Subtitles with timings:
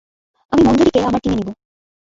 [0.51, 1.51] আমি মঞ্জুরীকে আমার টিমে নিবো।